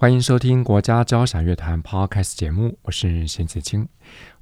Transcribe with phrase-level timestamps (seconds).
[0.00, 3.88] 欢迎收听国家交响乐团 Podcast 节目，我是邢子清。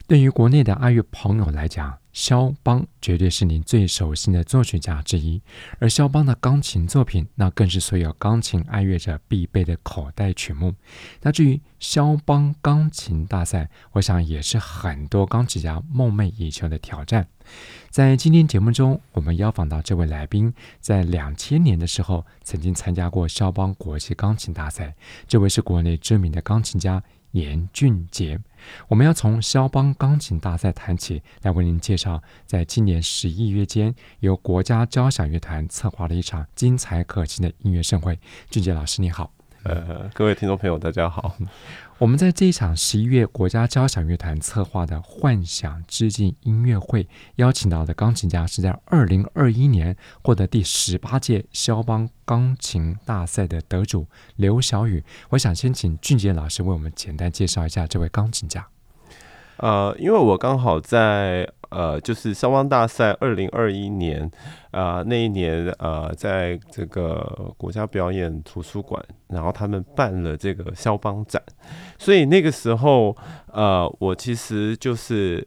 [0.09, 5.43] 对于国内的爱乐朋友来讲，肖邦绝对是您最熟悉的作曲家之一，
[5.81, 10.73] 而肖邦的钢琴作品，那更是所有钢琴爱乐者必备的口袋曲目。
[11.23, 17.27] 那至于肖邦钢琴大赛，我想也是很多钢琴家梦寐以求的挑战。
[17.91, 24.95] 在今天节目中，我们邀访到这位来宾，在两千年的时候曾经参加过肖邦国际钢琴大赛，
[25.27, 27.03] 这位是国内知名的钢琴家。
[27.33, 28.41] 严俊杰，
[28.89, 38.19] 我们要从肖邦钢琴大赛谈起，来为您介绍，在今年十一月间，由国家交响乐团策划了一场精彩可期的音乐盛会。
[38.51, 39.33] 俊杰老师，你好。
[39.65, 41.37] 呃，各位听众朋友，大家好。
[41.99, 55.03] 我们在这一场十一月国家交响乐团策划的幻想致敬音乐会，邀请到的钢琴家是在二零二一年获得第十八届肖邦钢琴大赛的得主刘晓宇。
[55.31, 58.67] 我想先请俊杰老师为我们简单介绍一下这位钢琴家。
[59.57, 64.31] 呃，因为我刚好在呃，就是肖邦大赛二零二一年，
[64.71, 71.43] 呃，那一年呃，在这个国家表演图书馆，然后他们办了这个肖邦展，
[71.99, 73.17] 所以那个时候，
[73.53, 75.47] 呃，我其实就是。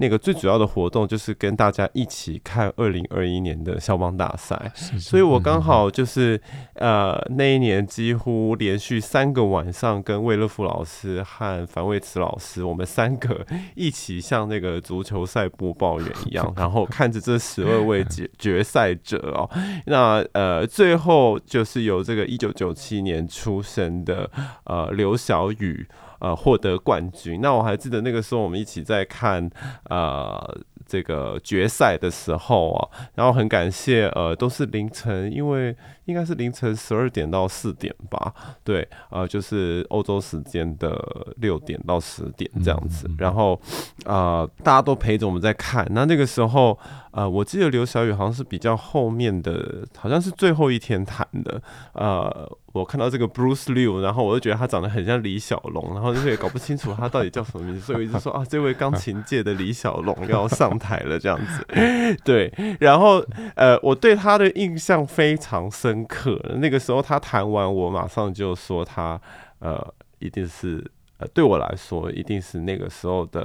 [0.00, 6.40] 那个最主要的活动就是跟大家一起看二零二一年的肖邦大赛，所以我刚好就是
[6.74, 13.44] 呃那一年几乎连续三个晚上跟魏乐福老师和樊卫慈老师，我们三个
[13.74, 19.50] 一起像那个足球赛播报员一样， 然后看着这十二位决 决赛者哦，
[19.86, 24.30] 那呃最后就是由这个一九九七年出生的
[24.64, 25.88] 呃刘晓宇。
[26.18, 27.40] 呃，获得冠军。
[27.40, 29.48] 那我还记得那个时候，我们一起在看
[29.84, 38.32] 呃这个决赛的时候啊，然后很感谢呃，都是凌晨，因为应该是凌晨十二点到四点吧，
[38.64, 40.98] 对，呃，就是欧洲时间的
[41.36, 43.08] 六点到十点这样子。
[43.18, 43.60] 然后
[44.04, 45.86] 呃，大家都陪着我们在看。
[45.90, 46.78] 那那个时候，
[47.12, 51.62] 呃，我记得刘小雨好像是比较后面的，好像是最后一天谈的，
[51.92, 52.50] 呃。
[52.78, 61.66] 我看到这个 Bruce Liu，然后我就觉得他长得很像李小龙，然后就是也搞不清楚他到底叫什么名字，所以我一直说啊，这位钢琴界的李小龙要上台了这样子。
[62.24, 63.24] 对，然后
[63.56, 66.40] 呃，我对他的印象非常深刻。
[66.58, 69.20] 那个时候他弹完，我马上就说他
[69.58, 70.84] 呃，一定是
[71.18, 73.42] 呃，对我来说一定是那个时候的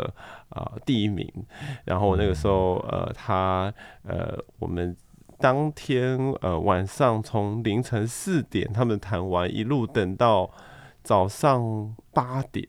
[0.49, 1.27] 啊、呃、第一名。
[1.85, 3.73] 然后那个时候呃，他
[4.03, 4.95] 呃，我们。
[5.39, 10.49] 当天呃晚上从凌晨四点他们谈完，一路等到
[11.03, 12.65] 早上八点，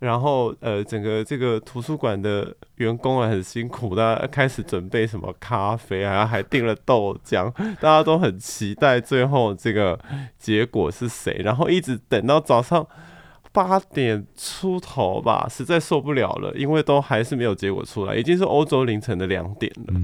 [0.00, 9.98] 然后呃整个这个图书馆的员工啊很辛苦，大家开始准备什么咖啡啊，还订了豆浆，大家都很期待最后这个
[10.38, 12.84] 结果是谁，然后一直等到早上
[13.52, 19.94] 八点出头吧，实在受不了了，因为都还是没有结果出来，已经是欧洲凌晨的两点了，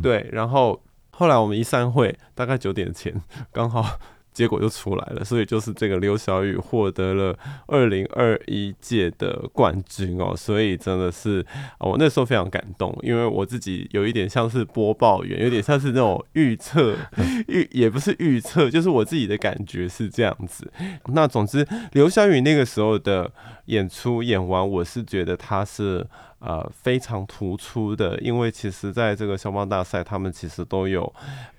[0.00, 0.80] 对，然后。
[1.20, 3.14] 后来我们一散会，大概九点前，
[3.52, 3.84] 刚好
[4.32, 11.44] 结果就出来了，所以就是这个刘晓宇获得了二零二一届的冠军哦，所以真的是
[11.78, 16.96] 我那时候非常感动，因为我自己有一点像是播报员，有点像是那种预测
[17.48, 20.72] 预，也不是预测，就是我自己的感觉是这样子。
[21.08, 23.30] 那总之，刘晓宇那个时候的
[23.66, 26.06] 演出演完，我是觉得他是。
[26.40, 31.10] 呃，非常突出的，因为其实在这个肖邦大赛，他们其实都有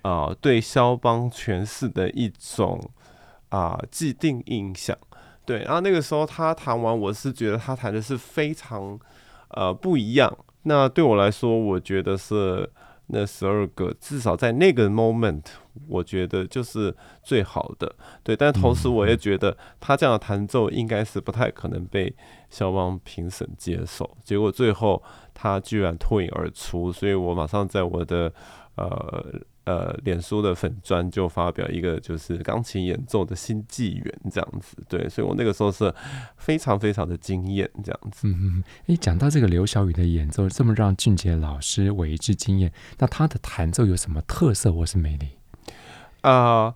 [0.02, 2.78] 呃对肖邦诠释的一种
[3.48, 4.96] 啊、既定印象，
[5.44, 5.62] 对。
[5.64, 8.98] 然后那个时候他弹完，我是觉得他弹的是非常
[9.48, 10.36] 呃不一样。
[10.64, 12.70] 那对我来说，我觉得是。
[13.12, 15.44] 那十二个，至少在那个 moment，
[15.86, 17.94] 我觉得就是最好的，
[18.24, 18.34] 对。
[18.34, 22.12] 但同时，我也觉得他这样的弹奏应该是不太可能被
[22.50, 24.16] 肖邦评审接受。
[24.24, 28.32] 结果最后他居然脱颖而出，所以我马上在我的
[28.76, 29.40] 呃。
[29.64, 35.94] 呃，脸书的粉砖就发表一个就是钢琴演奏的新纪元这样子，对，所以我那个时候是
[36.36, 38.26] 非常非常的惊艳这样子。
[38.26, 45.28] 嗯嗯，诶，讲到这个刘晓宇的演奏这么让俊杰老师为之惊艳，那他的弹奏有什么特色或是魅力？
[46.22, 46.74] 啊、呃，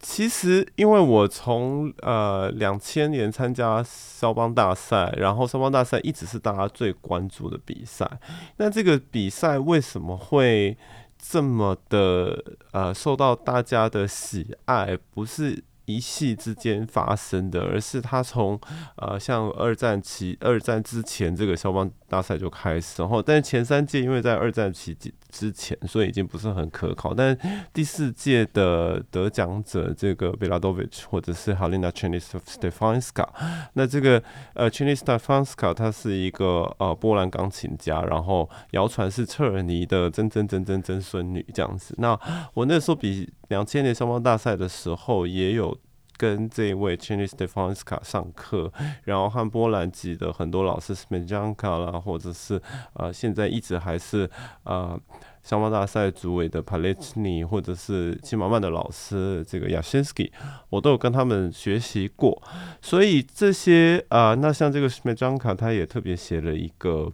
[0.00, 8.18] 其实，因为我从呃两千年参加肖邦大赛，然后肖邦大赛一直是大家最关注的比赛。
[8.56, 10.76] 那这个比赛为什么会
[11.26, 14.96] 这么的呃受到大家的喜爱？
[15.12, 18.58] 不是一系之间发生的，而是他从
[18.96, 24.96] 呃像二战期、二战之前这个肖邦大赛就开始，然后但是前三届因为在二战期
[25.30, 27.12] 之前，所以已经不是很可靠。
[27.12, 27.36] 但
[27.72, 33.30] 第四届的得奖者这个贝拉多维奇或者是哈丽娜·切尼斯特凡斯卡，
[33.74, 34.22] 那这个
[34.54, 41.94] 呃切尼斯特凡斯卡他是一个呃波兰钢琴家，然后谣传是彻尔尼的曾曾曾曾曾孙女这样子。
[41.98, 42.18] 那
[42.54, 45.73] 我那时候比两千年肖邦大赛的时候也有。
[46.16, 48.72] 跟这位 Chinese Stefanska 上课，
[49.04, 52.60] 然后和波兰籍的很多老师 Smejanka 啦，或者是
[52.94, 54.28] 呃现在一直还是
[54.64, 54.98] 呃
[55.42, 60.30] 肖邦大赛主委的 Palechny，或者是齐马曼的老师这个 Yashinsky，
[60.70, 62.42] 我都有跟他们学习过。
[62.80, 67.12] 所以这些啊、那像这个 Smejanka 他也特别写了一个。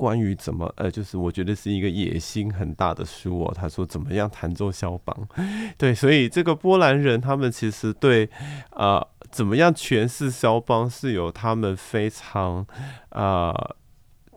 [0.00, 3.52] 关于怎么呃，就是我觉得是一个野心很大的书哦。
[3.54, 5.14] 他说怎么样弹奏肖邦，
[5.76, 8.28] 对，所以这个波兰人他们其实对
[8.70, 12.66] 呃怎么样诠释肖邦是有他们非常
[13.10, 13.52] 啊。
[13.52, 13.76] 呃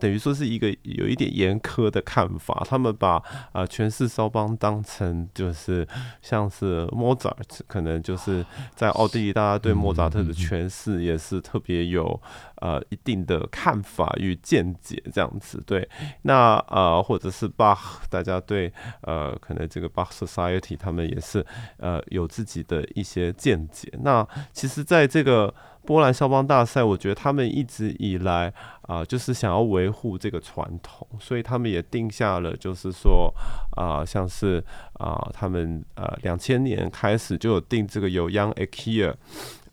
[0.03, 3.23] 等于说是一个有一点严苛的看法，他们把
[3.53, 5.87] 啊诠释肖邦当成就是
[6.21, 8.45] 像是莫扎特，可能就是
[8.75, 12.21] 在奥地利，大家对莫扎特的诠释也是特别有
[12.57, 15.63] 呃一定的看法与见解这样子。
[15.65, 15.87] 对，
[16.23, 18.73] 那呃或者是巴赫，大家对
[19.03, 21.45] 呃可能这个巴赫 Society 他们也是
[21.77, 23.89] 呃有自己的一些见解。
[24.01, 25.53] 那其实在这个。
[25.85, 28.53] 波兰肖邦大赛，我觉得他们一直以来
[28.83, 33.33] 啊、就是想要维护这个传统，所以他们也定下了，就是说
[33.77, 34.63] 啊、像是
[34.93, 39.13] 啊、他们呃，两千年开始就有定这个有 Young Aker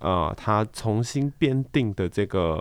[0.00, 2.61] 啊，他重新编定的这个。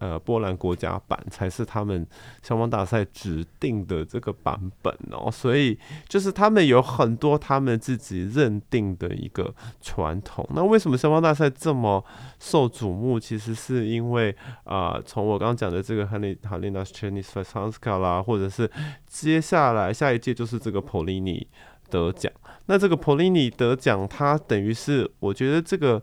[0.00, 2.04] 呃，波兰国家版才是他们
[2.42, 5.78] 肖邦大赛指定的这个版本哦，所以
[6.08, 10.44] 就是他们有很多他们自己认定的一个传统。
[10.52, 12.04] 那为什么肖邦大赛这么
[12.40, 13.20] 受瞩目？
[13.20, 14.34] 其实是因为
[14.64, 18.68] 啊，从、我刚刚讲的这个哈利哈丽娜·切尼斯特凡斯卡啦，或者是
[19.06, 21.46] 接下来下一届就是这个 Polini
[21.88, 22.32] 得奖。
[22.66, 26.02] 那这个 Polini 得奖，它等于是我觉得这个。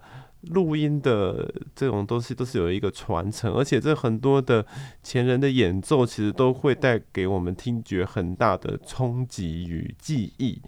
[0.49, 4.65] 录音的这种东西都是有一个传承，而且这很多的
[5.03, 10.61] 前人的演奏，其实都会带给我们听觉很大的冲击与记忆。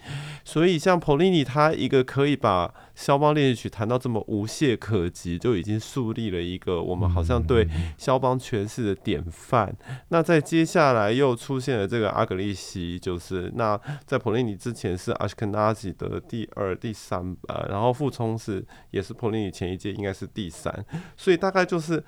[0.43, 7.67] 所以像 Polini 他一个可以把肖邦练习曲弹到这么无懈可击，就已经树立了一个我们好像对
[7.97, 9.75] 肖邦诠释的典范。
[10.09, 20.85] 那在接下来又出现了这个阿格利西，就是那在 Pollini 之前是阿什肯纳吉的第二、第三，呃，然后傅聪是也是 Pollini 前一届应该是第三，
[21.17, 22.03] 所以大概就是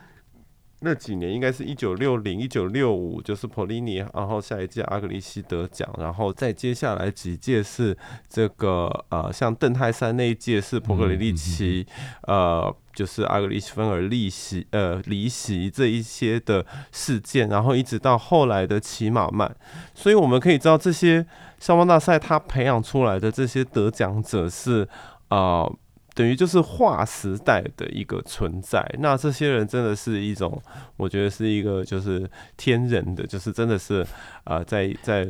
[0.82, 7.98] 那几年，应该是一九六零、一九六五，就是普利尼，然后下一届阿格里西得奖，然后再接下来几届是
[8.30, 11.88] 这个呃，像邓泰山那一届是普格里利奇，
[12.24, 19.56] 呃，就是阿格里西芬尔离席，呃，离席这一些的事件，然后一直到后来的齐马曼，
[19.94, 21.26] 所以我们可以知道这些
[21.58, 24.88] 消防大赛他培养出来的这些得奖者是
[25.30, 25.76] 呃。
[26.16, 30.60] 等于就是划时代的一个存在，那这些人真的是一种，
[30.98, 34.02] 我觉得是一个就是天人的，就是真的是
[34.46, 35.28] 啊、呃，在在。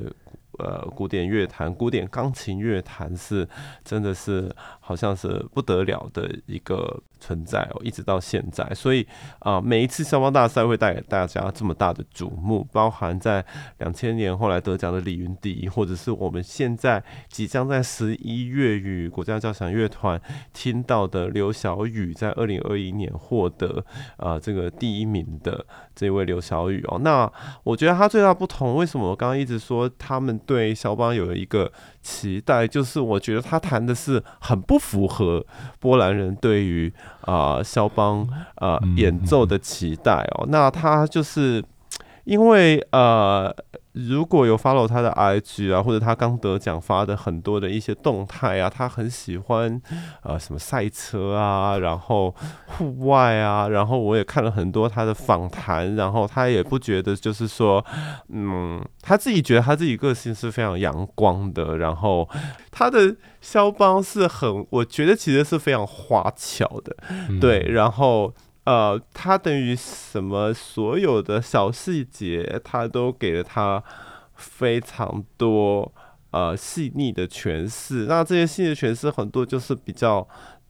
[0.58, 3.46] 呃，古典乐坛、古典钢琴乐坛是
[3.84, 8.64] 真的是好像是不得了的一个存在哦，一直到现在。
[8.76, 9.06] 所以
[9.40, 13.44] 啊、每一次肖邦大赛会带给大家这么大的瞩目，包含在
[13.80, 20.22] 两千年后来得奖的李云迪，或者是我们现在即将在十一月与国家交响乐团
[20.54, 23.84] 听到的刘晓宇，在二零二一年获得
[24.18, 27.00] 啊、呃、这个第一名的这位刘晓宇哦。
[27.00, 27.32] 那
[27.64, 30.36] 我觉得他最大不同，为什么我刚刚一直说他们？
[30.46, 35.44] 对肖邦有一个期待，就是我觉得他弹的是很不符合
[35.80, 40.46] 波兰人对于啊、呃、肖邦啊、呃、演奏的期待哦。
[40.50, 41.64] 那他就是
[42.24, 43.56] 因为呃。
[43.96, 49.82] 如果有 follow 他的 IG 啊，或者他刚得奖发的很多的一些动态啊，他很喜欢
[50.22, 52.36] 呃什么赛车啊，然后
[52.66, 57.84] 户外啊，然后我也看了很多他的访谈，然后他也不觉得就是说，
[58.28, 62.30] 嗯，他自己觉得他自己个性是非常阳光的，然后
[62.70, 66.94] 他的肖邦是很，我觉得其实是非常花巧的，
[67.40, 68.34] 对，然后。
[68.66, 70.54] 呃，他等于什么？
[70.54, 73.84] 所有的小细节，他都给了他
[74.36, 75.94] 非常多
[76.32, 78.06] 呃细腻的诠释。
[78.08, 80.28] 那这些细腻诠释，很多就是比较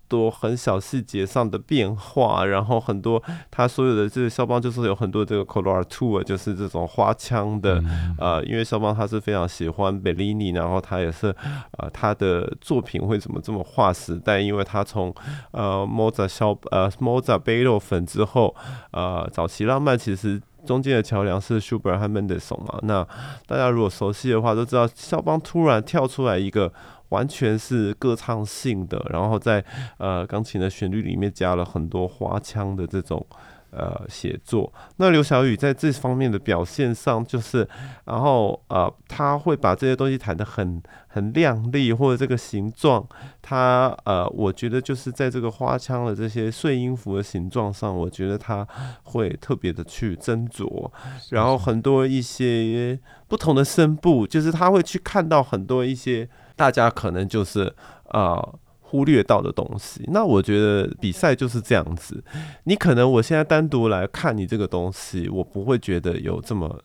[0.07, 7.83] 多很小细节上的变化，然后很多他所有的这个肖邦就是有很多这个 coloratura，就是这种花腔的，
[8.17, 11.35] 呃，因为肖邦他是非常喜欢贝利尼，然后他也是
[11.77, 15.13] 呃他的作品会怎么这么划时代，因为他从
[15.51, 18.55] 呃莫扎肖呃莫扎贝多芬之后，
[18.91, 23.05] 呃早期浪漫其实中间的桥梁是舒伯和门德松嘛，那
[23.45, 26.71] 大家如果熟悉的话都知道，肖邦突然跳出来一个。
[27.09, 29.63] 完全是歌唱性的，然后在
[29.97, 33.25] 呃钢琴的旋律里面加了很多花腔的这种
[33.71, 34.71] 呃写作。
[34.97, 37.67] 那刘晓宇在这方面的表现上，就是
[38.05, 43.05] 然后呃他会把这些东西弹得很很亮丽，或者这个形状，
[43.41, 48.65] 他呃我觉得就是在这个花腔的这些碎音符的形状上，我觉得他
[49.03, 50.89] 会特别的去斟酌，
[51.31, 56.29] 然后很多一些不同的声部，就是他会去看到很多一些。
[56.55, 57.73] 大家可能就是
[58.09, 62.23] 呃忽略到的东西，那我觉得比赛就是这样子。
[62.65, 66.79] 你可能我现在单独来看你这个东西，我不会觉得有这么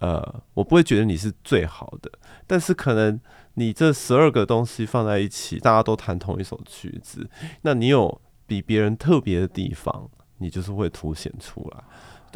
[0.00, 2.10] 呃，我不会觉得你是最好的。
[2.46, 3.18] 但是可能
[3.54, 7.28] 你这十二个东西放在一起，大家都弹同一首曲子，
[7.62, 11.84] 那你有比别人特别的地方，你就是会凸显出来。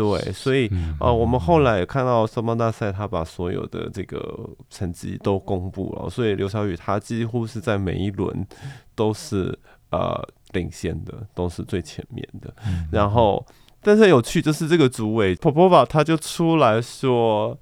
[0.01, 0.67] 对，所以
[0.99, 8.47] 呃，我们后来也看到肖邦大赛，他把所有的这个成绩都公布了，所以刘小雨他几乎是在每一轮
[8.95, 9.59] 都是
[9.91, 12.51] 呃领先的，都是最前面的。
[12.91, 13.45] 然后，
[13.83, 17.59] 但是有趣就是这个主委 Popova 他就出来说，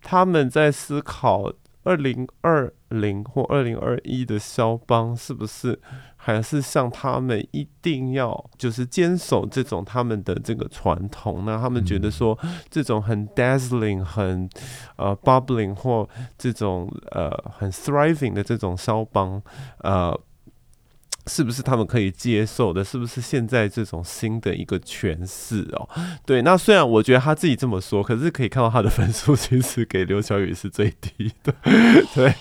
[0.00, 5.78] 他们在思考二零二零或二零二一的肖邦是不是。
[6.34, 14.48] 还是像他们一定要就是坚守这种他们的这个传统，那他们觉得说这种很 dazzling、很
[14.96, 16.06] 呃 bubbling 或
[16.36, 19.42] 这种呃很 thriving 的这种肖邦，
[19.78, 20.18] 呃。
[21.28, 22.82] 是不是他们可以接受的？
[22.82, 25.88] 是不是现在这种新的一个诠释哦？
[26.24, 31.54] 对，那虽然我觉得他自己这么说，可是可以看到他的分数其实给刘晓宇是最低的，
[32.14, 32.34] 对，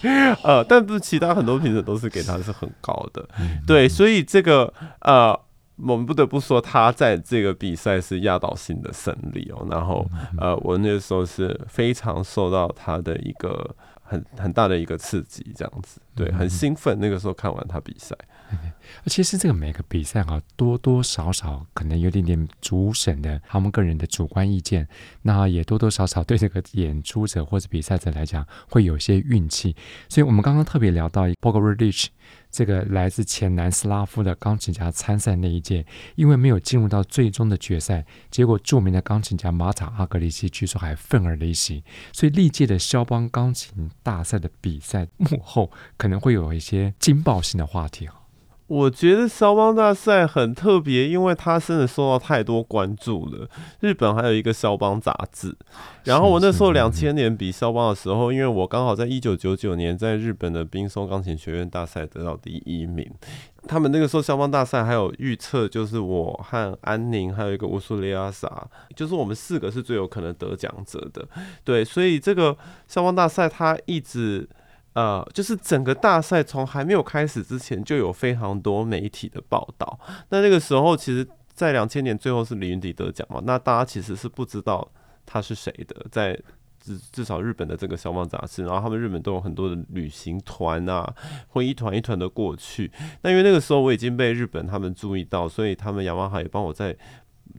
[0.44, 3.28] 呃，但不是其他很多评审都是给他是很高的，
[3.68, 5.38] 对，所以这个呃，
[5.76, 9.68] 我们不得不说他在这个比赛是压倒性的胜利哦。
[9.70, 10.04] 然后
[10.40, 13.76] 呃，我那时候是非常受到他的一个
[14.08, 16.98] 很很大的一个刺激，这样子，对，很兴奋。
[17.00, 18.16] 那个时候看完他比赛。
[19.08, 24.88] 其实这个每个比赛啊，多多少少可能有点点主审的他们个人的主观意见，
[25.24, 29.76] 那也多多少少对这个演出者或者比赛者来讲会有些运气。
[30.08, 32.08] 所以我们刚刚特别聊到 Pogorelic
[32.50, 35.86] 这个来自前南斯拉夫的钢琴家参赛那一届，
[36.16, 41.84] 因为没有进入到最终的决赛，结果著名的钢琴家马塔阿格里奇据说还愤而离席。
[42.12, 48.08] 所以历届的肖邦钢琴大赛的比赛幕后可能会有一些惊爆性的话题
[48.68, 53.50] 我觉得肖邦大赛很特别，因为它真的受到太多关注了。
[53.80, 55.56] 日本还有一个肖邦杂志，
[56.04, 63.10] 然后我那时候两千年比肖邦的时候，因为我刚好在一九九九年在日本的冰松钢琴学院大赛得到第一名。
[63.70, 71.26] 他们那个时候肖邦大赛还有预测，就是我和安宁还有一个乌苏利亚萨，就是我们四个是最有可能得奖者的。
[71.64, 74.50] 对，所以这个肖邦大赛它一直。
[74.98, 80.00] 呃，就是整个大赛从还没有开始之前，就有非常多媒体的报道。
[80.30, 84.90] 那那个时候，其实，在两千年最后是李云迪得奖嘛，那大家其实是不知道
[85.24, 86.34] 他是谁的，在
[86.80, 91.14] 至至少日本的这个消防杂志，然后他们日本都有很多的旅行团啊，
[91.50, 92.92] 会一团一团的过去。
[93.22, 96.98] 那因为那个时候我已经被日本他们注意到，所以他们雅马哈也帮我在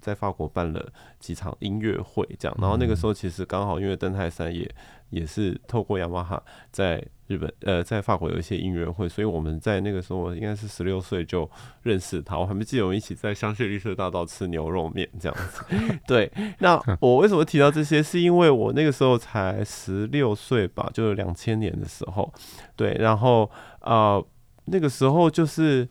[0.00, 0.84] 在法国办了
[1.20, 2.58] 几场音乐会，这样。
[2.60, 4.68] 然后那个时候其实刚好因为登泰山也
[5.10, 6.42] 也是透过雅马哈
[6.72, 7.00] 在。
[7.28, 11.48] 日本呃，在法国有一些音乐会，所以我们在那个时候应该是十六岁就
[11.82, 12.36] 认识他。
[12.36, 15.62] 我还没记得我们一起在香榭丽舍大道吃牛肉面这样子。
[16.08, 18.02] 对，那我为什么提到这些？
[18.02, 22.32] 是因为我那个时候才十六岁吧，就是两千年的时候。
[22.74, 24.26] 对，然后啊、呃，
[24.64, 25.88] 那个时候就是。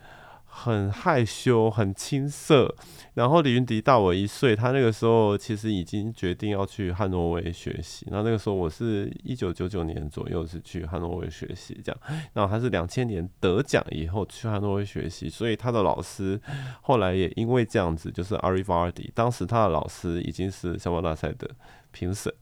[0.59, 2.73] 很害羞，很青涩。
[3.13, 8.07] 然后李云迪大我一岁，他那个时候其实已经决定要去汉诺威学习。
[8.09, 12.01] 然后那个时候我是一九九九年左右是去汉诺威学习，这样。
[12.33, 16.39] 然后他是两千年得奖以后去汉诺威学习，所以他的老师
[16.81, 21.49] 后来也因为这样子，就是 Arivardi，当时他的老师已经是肖邦大赛的
[21.91, 22.33] 评审，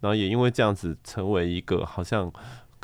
[0.00, 2.32] 然后也因为这样子成为一个好像。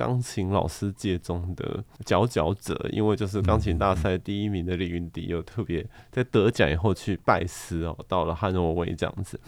[0.00, 9.38] 钢琴老师界中的佼佼者，因为就是钢琴大赛第一名的李云迪，又特别在得奖以后去拜师哦，到了汉诺威这样子。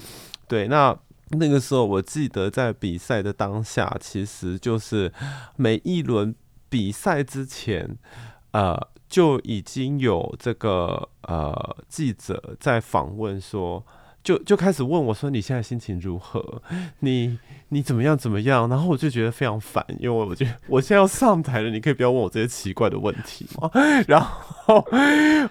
[0.47, 0.95] 对，那
[1.31, 5.11] 那个时候我记得在比赛的当下，其实就是
[5.57, 6.35] 每一轮
[6.69, 7.97] 比赛之前，
[8.51, 8.89] 呃。
[9.13, 13.85] 就已经有这个呃记者在访问说。
[14.23, 16.63] 就就开始问我说：“你现在心情如何？
[17.01, 17.39] 你
[17.71, 23.71] 你怎么样怎么样？”然后我就觉得非常烦，因为我觉得我现在要上台了，你可以不要问我这些奇怪的问题吗？
[24.07, 24.87] 然后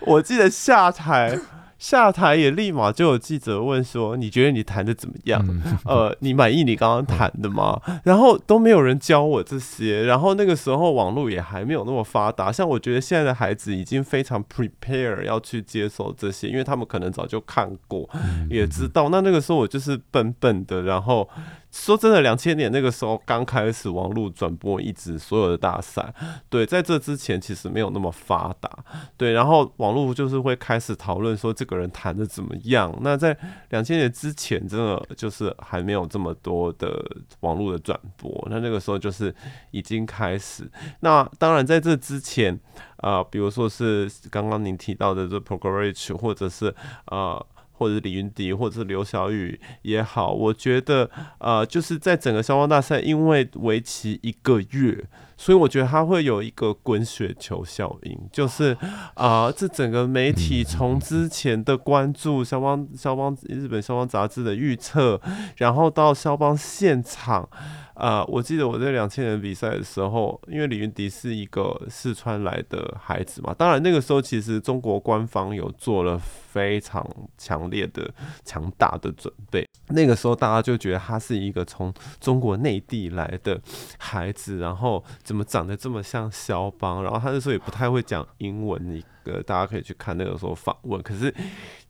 [0.01, 1.39] 我记得下台。
[1.81, 5.43] 下台也立马就有记者问说：“你觉得你弹的怎么样？
[5.83, 10.03] 呃，你满意你刚刚弹的吗？” 然后都没有人教我这些。
[10.03, 18.07] 然后那个时候网络也还没有那么发达，像我觉得现在的孩子已经非常 prepare 要去接受这些，因为他们可能早就看过，
[18.47, 19.09] 也知道。
[19.09, 21.27] 那那个时候我就是笨笨的，然后。
[21.71, 26.13] 说真的，两千年那个时候刚开始网络转播一直所有的大赛，
[26.49, 28.69] 对，在这之前其实没有那么发达，
[29.15, 32.93] 对，然后网络就是会开始讨论说这个人弹的怎么样。
[33.01, 33.35] 那在
[33.69, 37.03] 两千年之前，真的就是还没有这么多的
[37.39, 39.33] 网络的转播，那那个时候就是
[39.71, 40.69] 已经开始。
[40.99, 42.59] 那当然在这之前，
[42.97, 46.67] 啊、比如说是刚刚您提到的这 Pogoreich 或者是
[47.05, 47.33] 啊。
[47.33, 47.45] 呃
[47.81, 51.09] 或者李云迪，或者是刘晓宇也好，我觉得，
[51.39, 55.03] 呃，就是在整个消防大赛，因为为期一个月，
[55.41, 58.77] 所以我觉得它会有一个滚雪球效应，就是
[59.15, 65.19] 啊、呃，这整个媒体从之前的关注肖邦、肖邦日本肖邦杂志的预测，
[65.57, 67.49] 然后到肖邦现场。
[67.93, 77.05] 啊、呃，我记得我在两千年比赛的时候，因为李云迪是一个四川来的孩子嘛，当然那个时候其实中国官方有做了非常
[77.37, 78.09] 强烈的、
[78.43, 79.67] 强大的准备。
[79.89, 83.61] 那个时候大家就觉得他是一个从中国内地来的
[83.99, 91.33] 孩子，然后怎么长得这么像肖邦，然后他那时候也不太会讲英文，一个大家可以去看那个时候访问，可是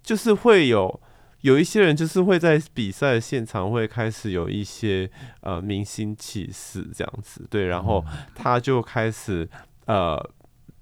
[0.03, 1.01] 就是会有。
[1.41, 8.05] 有一些人就是会在比赛现场会开始有一些呃明星气势这样子，对，然后
[8.36, 9.50] 他就开始
[9.86, 10.24] 呃。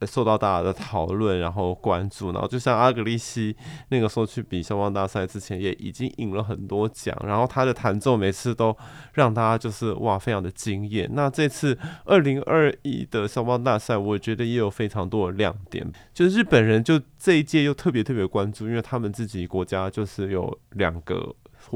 [0.05, 3.55] 受到大家的讨论，然后关注，然后就像阿格利西
[3.89, 8.75] 那个时候去比消邦大赛之前，也已经赢了很多奖，然后他的弹奏每次都
[9.13, 11.09] 让大家就是哇，非常的惊艳。
[11.13, 21.35] 那这次二零二一的消邦大赛，我觉得也有非常多的亮点，就日本人就这一届又特别特别关注，因为他们自己国家就是有两个。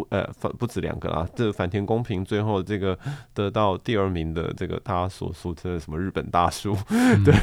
[0.10, 2.98] 呃，反不止两个啦，这个反田公平最后这个
[3.34, 7.34] 得到第二名的这个大家所俗称的什么日本大叔，嗯、 对，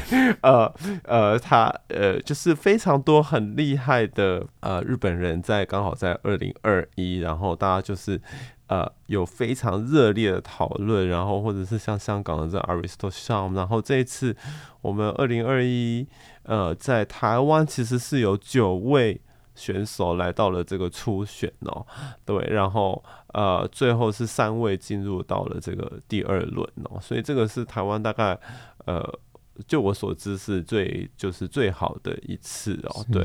[0.41, 8.19] 呃呃，他呃就是非常多很厉害的呃日本人在刚好在二零二一，然后大家就是
[8.67, 14.35] 呃有非常热烈的讨论，然后或者是像香港的这 Aristo Sham，然后这一次
[14.81, 16.05] 我们二零二一
[16.43, 19.21] 呃在台湾其实是有九位。
[19.61, 21.85] 选手来到了这个初选哦，
[22.25, 28.35] 对，然后呃，最后是三位进入到了这个第二轮哦，所以这个是台湾大概
[28.85, 29.07] 呃，
[29.67, 33.23] 就我所知是最就是最好的一次哦，对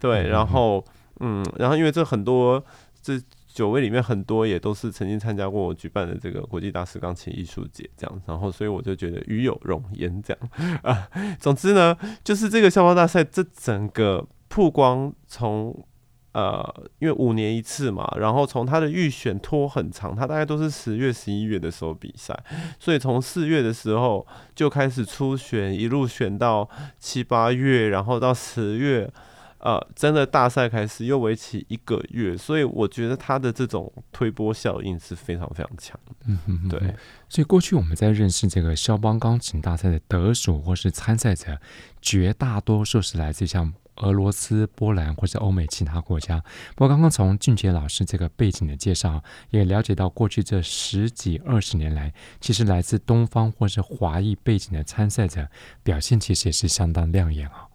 [0.00, 0.84] 对，然后
[1.20, 2.60] 嗯，然后因为这很多
[3.00, 10.80] 这九位里面很多也都是曾经参加过我举办的这个国际大师钢琴艺术节这样，然后所以我就觉得与有荣焉这样。
[10.82, 14.26] 啊，总之呢，就是这个校花大赛这整个。
[14.56, 15.84] 曝光从
[16.32, 22.34] 呃，因为五年一次嘛，然后从他的预选拖很长，他大概都是十月、十一月的时候比赛，
[22.80, 26.66] 所以从四月的时候就开始初选，一路选到
[26.98, 29.12] 七八月，然后到十月，
[29.58, 36.14] 呃，真的大赛开始又为期一个月，所以我觉得他的这种推波效应是非常非常强的。
[36.24, 36.94] 嗯哼哼，对。
[37.28, 41.58] 所以过去我们在认识这个肖邦钢琴大赛的得主或是参赛者，
[42.00, 43.74] 绝大多数是来自像。
[43.96, 46.42] 俄罗斯、波兰或者欧美其他国家。
[46.74, 55.48] 不过，刚刚从俊杰老师这个背景的介绍，也了解到过去这十几二十年来，其实来自东方或是华裔背景的参赛者
[55.82, 57.68] 表现，其实也是相当亮眼啊。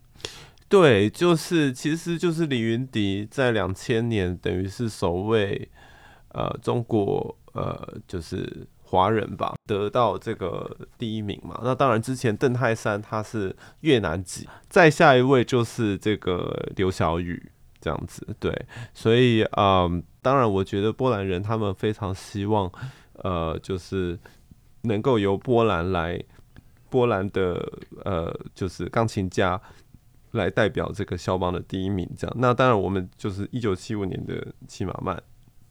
[0.68, 5.70] 对，就是其实就是李云迪在两千年等于是首位
[6.30, 8.68] 呃中国呃就是。
[8.92, 11.58] 华人吧，得到这个第一名嘛。
[11.64, 17.42] 那当然，之前邓泰山他是越南籍，再下一位就是这个刘晓宇
[17.80, 18.28] 这样子。
[18.38, 18.54] 对，
[18.94, 22.70] 所以嗯，当然，我觉得波兰人他们非常希望，
[23.14, 24.20] 呃，就是
[24.82, 26.22] 能够由波兰来，
[26.90, 27.66] 波兰的
[28.04, 29.60] 呃，就是钢琴家
[30.32, 32.36] 来代表这个肖邦的第一名这样。
[32.38, 35.18] 那当然，我们就是一九七五年的齐马曼，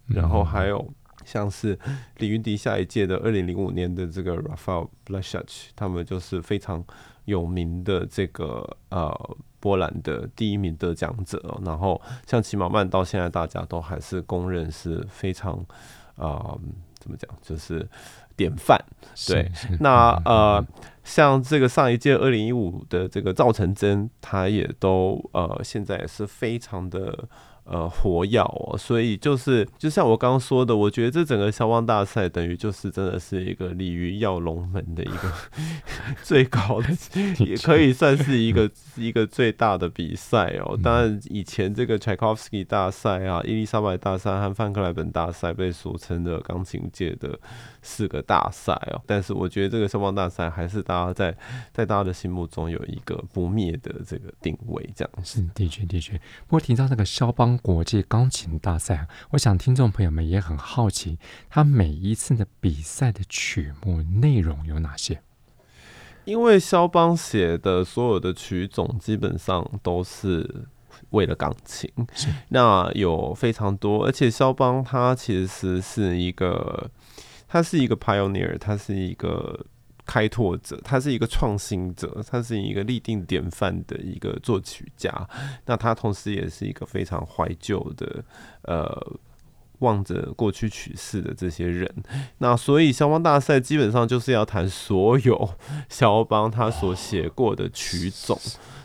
[0.06, 0.90] 然后还有。
[1.31, 1.79] 像是
[2.19, 6.85] 李云迪下一届的二零零五年的这个 Rafael Blaszczak，他们就是非常
[7.27, 11.61] 有名的这个呃波兰的第一名得奖者。
[11.64, 15.55] 然后像齐马曼到现在大家都还是公认是非常
[16.16, 16.61] 啊、呃、
[16.99, 17.88] 怎么讲，就是
[18.35, 18.77] 典范。
[19.29, 20.66] 对，那呃
[21.05, 27.29] 像这个上一届二零一五的这个赵成真，他也都呃现在也是非常的。
[27.64, 35.33] 呃，火药哦，所以就是就像我刚刚说的，我觉得这整个肖邦大赛等于就是真的是一个鲤鱼跃龙门的一个
[36.25, 36.88] 最高的，
[37.38, 40.77] 也可以算是一个 一个最大的比赛哦。
[40.83, 47.38] 当然，以前这个柴可夫斯基大赛啊、伊丽莎白大赛和范克莱本大赛被俗称的钢琴界的
[47.83, 49.01] 四个大赛哦。
[49.07, 51.37] 但是我觉得这个肖邦大赛还是大家在
[51.73, 56.16] 在大家的心目中有一个不灭的这个定位，这样是的确的确。
[56.49, 57.60] 不过提到那个肖邦。
[57.62, 61.18] 国际钢琴大赛，我想听众朋友们也很好奇，
[61.49, 65.23] 他每一次的比赛的曲目内容有哪些？
[66.25, 70.66] 因为肖邦写的所有的曲种基本上都是
[71.11, 71.90] 为了钢琴，
[72.49, 76.90] 那有非常多，而且肖邦他其实是一个，
[77.49, 79.66] 他是一个 pioneer，他是一个。
[80.11, 85.09] 开拓者，他是一个创新者，他是一个立定典范的一个作曲家。
[85.66, 88.25] 那他同时也是一个非常怀旧的，
[88.62, 89.16] 呃，
[89.79, 91.88] 望着过去曲式的这些人。
[92.38, 95.49] 那所以肖邦大赛基本上就是要谈所有
[95.88, 98.37] 肖邦他所写过的曲种。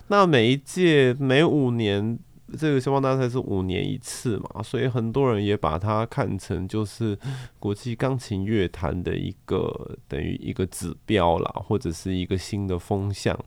[0.10, 2.20] 那每一届每五年。
[2.58, 7.18] 这个肖邦大赛是五年一次嘛，所以很多人也把它看成就是
[7.60, 13.38] 国际钢琴乐坛的一个等于一个指标啦，或者是一个新的风向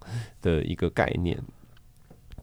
[0.43, 1.41] 的一个概念。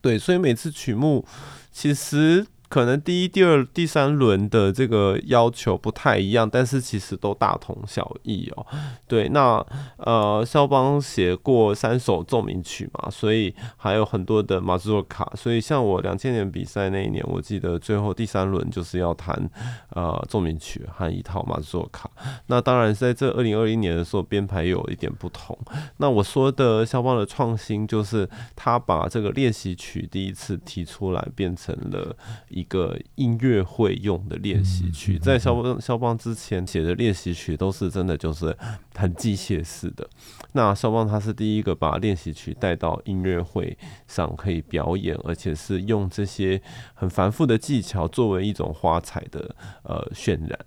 [0.01, 1.25] 对，所以每次曲目
[1.71, 2.45] 其实。
[2.67, 8.65] 可能第一、第二、第三轮的这个要求不太一样，但是其实都大同小异哦。
[9.07, 9.65] 对，那
[9.97, 15.31] 呃，肖邦写过三首奏鸣曲嘛，所以还有很多的马祖尔卡。
[15.35, 19.49] 所以像我两千年比赛那一年，我记得最后第三轮就是要弹
[19.91, 22.09] 呃奏鸣曲和一套马祖尔卡。
[22.47, 25.57] 那当然在这二零二一年的时候，编排有一点不同。
[25.97, 32.15] 那我说的肖邦的创新，就是他把这个练习曲第一次提出来，变成了
[32.55, 32.65] 一。
[32.65, 38.57] 个音乐会用的练习曲，在肖邦肖邦之前写的练习曲都是真的就是
[38.95, 40.09] 很机械式的。
[40.53, 46.59] 那肖邦他是第一个把练习曲带到音乐会上可以表演，而且是用这些
[46.95, 50.59] 很繁复的技巧作为一种花彩的呃渲染。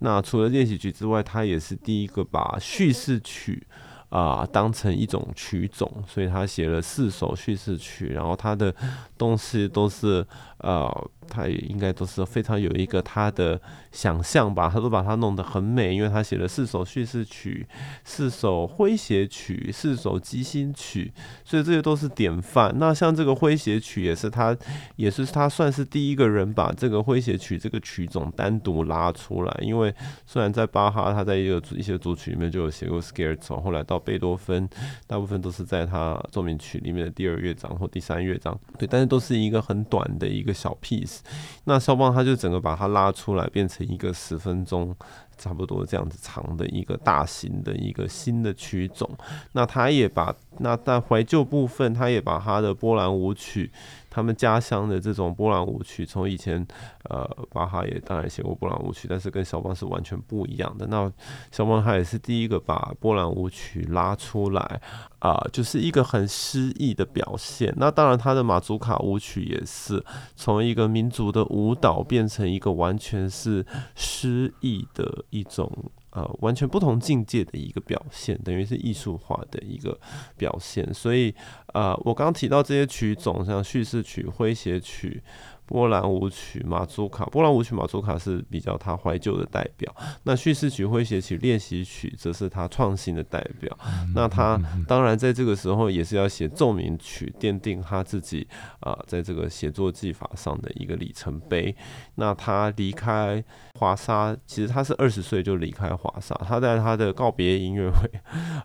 [0.00, 3.64] 那除了练习曲之外，他也是第一个把叙事曲。
[4.08, 8.72] 啊、呃，当成一种曲种，所以他写了四首叙事曲，然后他的
[9.18, 10.24] 东西都是
[10.58, 13.60] 呃，他也应该都是非常有一个他的
[13.92, 17.66] 想象吧，他都把它弄得很美，因为他写了四首叙事曲，
[18.04, 21.12] 四首诙谐曲，四首即兴曲，
[21.44, 22.74] 所以这些都是典范。
[22.78, 24.56] 那像这个诙谐曲也是他，
[24.96, 29.94] 也是他算是第一个人把这个诙谐曲这个曲种单独拉出来，因为
[30.26, 34.68] 虽然在巴哈他在一个一些组曲里面就有写过 Scherzo，后来到贝多芬，
[35.06, 41.15] 大部分都是在他奏鸣曲里面的第二乐章或第三乐章，对，但是都是一个很短的一个小 piece。
[41.64, 44.94] 那肖邦他就整个把它拉出来，变成一个十分钟
[45.36, 49.10] 差不多这样子长的一个大型的一个新的曲种。
[49.52, 53.70] 那他也把那在怀旧部分，他也把他的波兰舞曲。
[54.16, 56.66] 他们家乡的这种波兰舞曲，从以前，
[57.10, 60.86] 呃，巴哈也当然写过波兰舞曲，但是跟肖邦是完全不一样的。
[60.86, 61.12] 那
[61.52, 64.80] 肖邦他也是第一个把波兰舞曲拉出来，
[65.18, 67.74] 啊、就是一个很诗意的表现。
[67.76, 70.02] 那当然，他的马祖卡舞曲也是
[70.34, 75.70] 从一个民族的舞蹈变成一个完全是诗意的一种。
[76.16, 80.00] 呃，完全不同境界的一个表现，等于是艺术化的一个
[80.38, 80.92] 表现。
[80.94, 81.34] 所以，
[81.74, 85.22] 呃，我刚刚提到这些曲种，像叙事曲、诙谐曲。
[85.66, 89.94] 波兰舞曲、马祖卡，波兰舞曲、马祖卡是比较他怀旧的代表。
[90.22, 93.76] 那叙事曲、诙谐曲、练习曲，则是他创新的代表。
[94.14, 98.46] 那他当然在这个时候也是要写奏鸣曲，奠定他自己
[98.80, 101.74] 啊、呃，在这个写作技法上的一个里程碑。
[102.14, 103.42] 那他离开
[103.74, 106.34] 华沙，其实他是二十岁就离开华沙。
[106.46, 108.08] 他在他的告别音乐会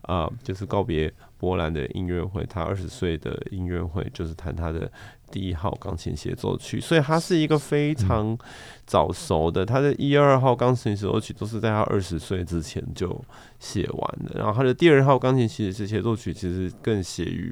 [0.03, 1.11] 啊、呃，就是告别
[1.41, 2.45] 波兰的音乐会。
[2.45, 4.89] 他二十岁的音乐会就是弹他的。
[5.31, 8.37] 第一号钢琴协奏曲，所以他是一个非常
[8.85, 9.65] 早熟的。
[9.65, 13.09] 他的一二号钢琴协奏曲都是在他二十岁之前就
[13.57, 14.37] 写完的。
[14.37, 17.49] 然后他的第二号钢琴协协奏曲其实更写于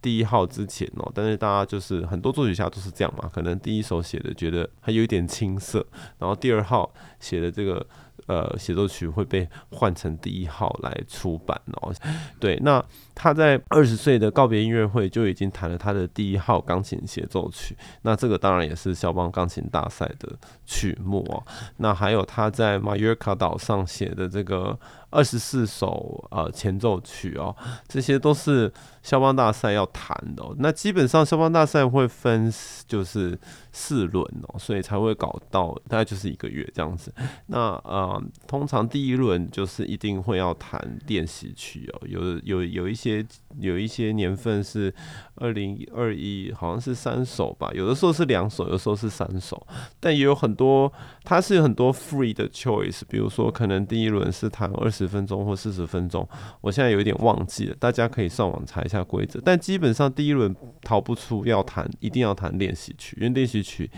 [0.00, 1.10] 第一号之前哦。
[1.12, 5.84] 但是大家就是很多作曲家都是这样嘛，可能第一首写的觉得还有一点青涩，
[6.20, 6.88] 然后第二号
[7.18, 7.84] 写的这个。
[8.28, 11.92] 呃，协奏曲会被换成第一号来出版哦。
[12.38, 17.74] 对，那他在二十岁的告别音乐会就已经弹了他的第一号钢琴协奏曲。
[18.02, 20.28] 那这个当然也是肖邦钢琴大赛的
[20.66, 21.42] 曲目哦。
[21.78, 24.78] 那还有他在马约卡岛上写的这个
[25.10, 27.54] 二十四首呃前奏曲哦，
[27.88, 28.70] 这些都是
[29.02, 30.44] 肖邦大赛要弹的。
[30.58, 32.52] 那基本上肖邦大赛会分
[32.86, 33.38] 就是
[33.72, 37.10] 四轮哦，所以才会搞到大概就是一个月这样子。
[37.46, 43.24] 那呃，通常第一轮就是一定会要弹练习曲哦，有有有一些
[43.58, 44.94] 有一些年份是
[45.36, 49.66] 二零二一，好像是三首吧，有的时候是两首，有的时候是三首，
[49.98, 50.92] 但也有很多
[51.24, 54.92] 它是有很多 free 的 choice，比如说可能第一轮是弹二。
[54.98, 56.28] 十分钟或四十分钟，
[56.60, 59.40] 我现在有一点忘记了，大家可以上网查一下规则。
[59.44, 63.90] 但基本上第一轮逃不出要弹，一定要弹练习曲，因为练习曲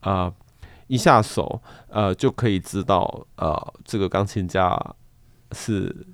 [0.00, 0.34] 啊、呃、
[0.88, 4.76] 一下手呃就可以知道呃这个钢琴家
[5.52, 6.06] 是。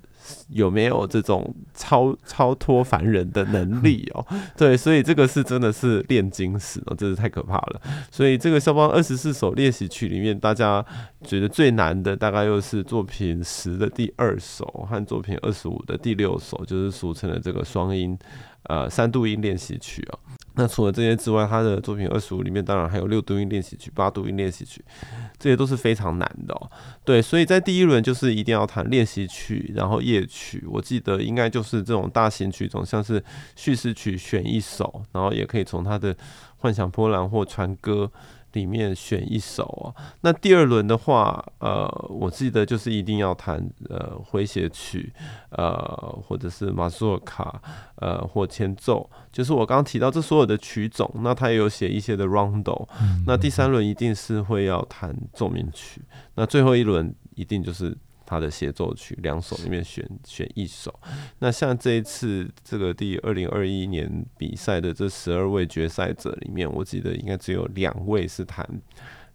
[0.49, 4.25] 有没有这种超超脱凡人的能力哦？
[4.57, 7.81] 对，所以这个是真的是炼金石哦，真是太可怕了。
[8.11, 10.85] 所以这个肖邦二十四首练习曲里面，大家
[11.23, 18.17] 觉得最难的大概又是作品十的第二首和作品二十五的第六首，就是俗称的这个双音
[18.63, 20.19] 呃三度音练习曲哦。
[20.59, 24.83] 那除了这些之外，他的作品二十五里面当然还有六度音练习曲、八度音练习曲，
[25.39, 26.55] 这些都是非常难的。
[27.03, 30.63] 对，所以在第一轮就是一定要弹练习曲，然后夜曲。
[30.67, 33.23] 我记得应该就是这种大型曲种，像是
[33.55, 36.15] 叙事曲选一首，然后也可以从他的
[36.57, 38.11] 幻想波兰或船歌。
[38.57, 39.85] 里面选一首啊，
[40.21, 45.13] 那第二轮的话，呃，我记得就是一定要弹呃回协曲，
[45.51, 45.75] 呃，
[46.25, 47.61] 或者是马祖尔卡，
[47.97, 52.87] 呃，或前奏，就是我刚刚提到这所有的曲种，那他也有写一些的 rondo，
[53.27, 56.01] 那第三轮一定是会要弹奏鸣曲，
[56.35, 57.95] 那最后一轮一定就是。
[58.29, 60.93] 他的协奏曲两首里面选选一首，
[61.39, 68.67] 那像这一次这个第二零二一年比赛的这十二位决赛者里面，我记得应该只有两位是弹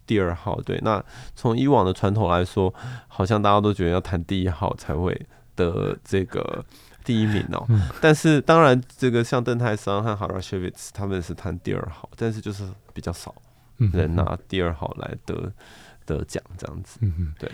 [0.05, 0.61] 第二号。
[0.61, 1.03] 对，那
[1.33, 2.71] 从以往的传统来说，
[3.07, 5.19] 好像大家都觉得要弹第一号才会
[5.55, 6.63] 得这个
[7.03, 7.65] 第一名哦。
[7.99, 13.33] 但是当然，这个像邓泰桑和哈拉谢维茨他们是弹第二号，但是就是比较少
[13.77, 15.51] 人拿第二号来得
[16.05, 16.99] 得奖这样子。
[17.39, 17.49] 对。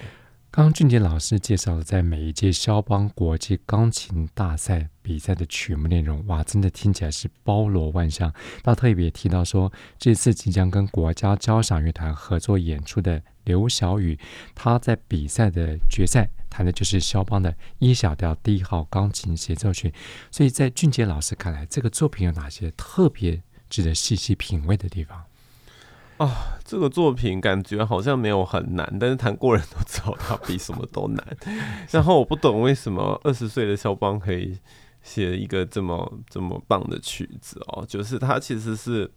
[0.52, 8.34] 刚俊杰老师介绍了在每一届肖邦国际钢琴大赛比赛的曲目内容，哇，真的听起来是包罗万象。
[8.64, 14.18] 他特别提到说，这次即将跟国家交响乐团合作演出的刘晓宇，
[14.56, 19.94] 他在比赛的决赛弹的就是肖邦的 E 小调第一号钢琴协奏曲。
[20.32, 25.24] 所以在俊杰老师看来，这个作品有哪些特别值得细细品味的地方？
[26.20, 31.38] 啊，这个作品感觉好像没有很难，但是弹过人都知道它比什么都难。
[31.92, 34.58] 然后我不懂为什么二十岁的肖邦可以
[35.02, 39.12] 写一个这么这么棒的曲子哦，就是它其实是。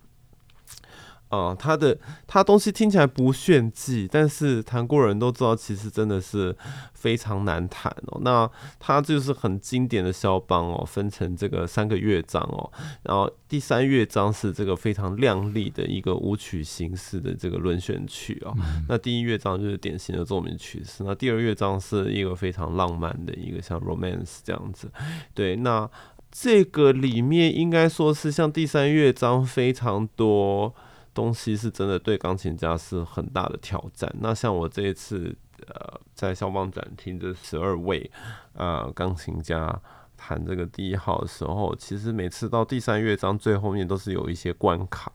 [1.32, 6.54] 啊，他的他东西听起来不炫技，但是弹过人都知道，其实真的是
[6.92, 8.20] 非常难弹哦。
[8.22, 12.70] 那他就是很经典的肖邦哦，分成这个三个乐章哦，
[13.04, 18.54] 然后第三乐章是这个非常亮丽的一个舞曲形式的这个轮旋曲哦。
[18.86, 24.92] 那第一乐章就是典型的奏鸣曲式，那第二乐章是一个非常浪漫的一个像 romance 这样子。
[25.32, 25.88] 对，那
[26.30, 30.74] 这个里面应该说是像第三乐章非常多。
[31.14, 34.10] 东西是真的对钢琴家是很大的挑战。
[34.20, 38.10] 那像我这一次呃在肖邦展厅这十二位
[38.54, 39.80] 呃钢琴家
[40.16, 45.12] 弹这个第一号的时候，其实每次到第三乐章最后面都是有一些关卡，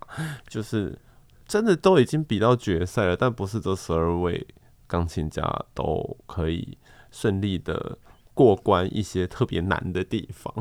[0.47, 0.97] 就是
[1.47, 4.45] 真的都已经比到决赛了，但不是这十二位
[4.85, 6.77] 钢琴家都可以
[7.09, 7.97] 顺利的
[8.33, 10.53] 过关一些特别难的地方。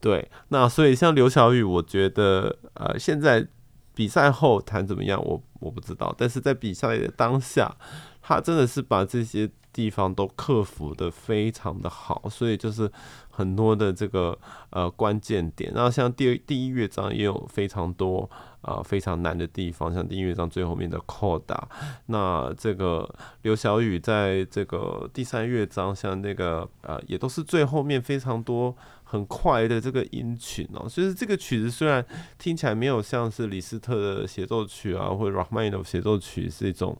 [0.00, 3.48] 对，那所以像刘晓宇，我觉得呃现在。
[3.94, 5.22] 比赛后谈怎么样？
[5.24, 6.14] 我我不知道。
[6.16, 7.74] 但是在比赛的当下，
[8.20, 12.90] 他真的是把这些地方都克服的非常的好，所以就是
[13.30, 14.38] 很多的这个
[14.70, 15.72] 呃关键点。
[15.74, 18.30] 然后像第第一乐章也有非常多
[18.62, 21.62] 啊、非常难的地方，像第一乐章最后面的 coda。
[22.06, 23.08] 那这个
[23.42, 28.74] 刘小雨在这个第三乐章，像那个呃也都是最后面非常多。
[29.04, 32.02] 很快的这个音群哦，所以这个曲子虽然
[32.38, 36.96] 听起来没有像是李斯特的协奏曲啊，或者 Rachmaninoff 协奏曲是一种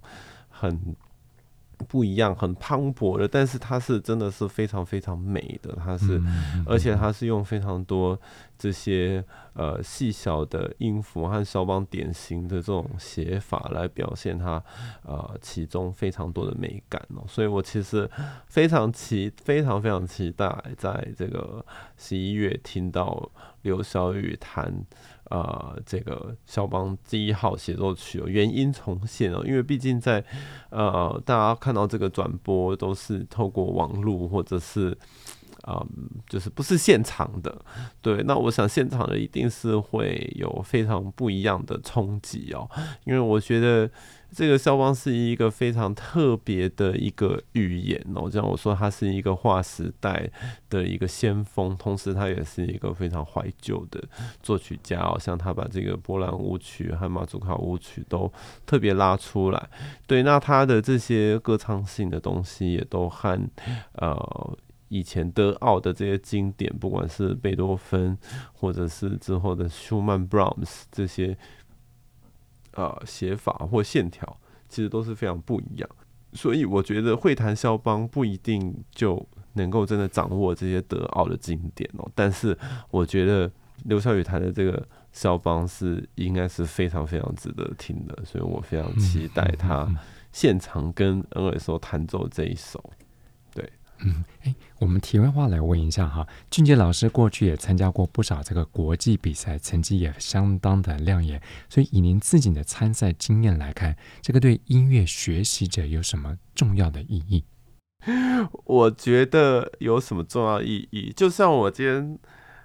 [0.50, 0.94] 很。
[1.84, 6.20] 不一样，很磅礴的，但是它是真的是非常非常美的，它是，
[6.66, 8.18] 而且它是用非常多
[8.58, 14.62] 这些呃细小的音符和肖邦典型的这种写法来表现它
[15.04, 18.08] 呃其中非常多的美感哦，所以我其实
[18.46, 21.64] 非常期非常非常期待在这个
[21.96, 23.30] 十一月听到
[23.62, 24.84] 刘晓宇弹。
[25.32, 30.22] 呃这个肖邦第一号协奏曲哦，原因重现哦，因为毕竟在
[30.70, 34.96] 呃大家看到这个转播都是透过网络或者是。
[35.64, 35.88] 嗯，
[36.28, 37.64] 就是不是现场的，
[38.00, 42.68] 对，那我想现场的一定是会有非常不一样的冲击哦，
[43.04, 43.88] 因为我觉得
[44.34, 50.30] 这个肖邦是一个非常特别的一个语言哦，就像我说，他是一个划时代
[50.70, 54.02] 的一个先锋，同时他也是一个非常怀旧的
[54.42, 58.32] 作曲家哦，像他把这个波兰舞曲和马祖卡舞曲都
[58.64, 59.68] 特别拉出来，
[60.06, 63.38] 对，那他的这些歌唱性的东西也都和
[63.92, 64.58] 呃。
[64.94, 68.14] 以前德奥的这些经典，不管是贝多芬，
[68.52, 71.34] 或者是之后的舒曼、布拉姆斯这些，
[72.74, 75.88] 呃，写法或线条，其实都是非常不一样。
[76.32, 82.10] 所以我觉得会弹肖邦不一定就能够真的掌握这些德奥的经典哦。
[82.14, 82.56] 但是
[82.90, 83.50] 我觉得
[83.84, 89.86] 刘晓宇弹的这个肖邦是应该是非常非常值得听的，所以我非常期待他
[90.32, 92.82] 现场跟 NSO 弹奏这一首。
[94.04, 101.40] 嗯，哎，我们题外话来问一下哈，俊杰老师过去也参加过不少这个国际比赛，成绩也相当的亮眼。
[101.68, 107.44] 所以以您自己的参赛经验来看，这个对音乐学习者有什么重要的意义？
[108.64, 111.12] 我觉得有什么重要意义？
[111.16, 112.18] 就像我今天。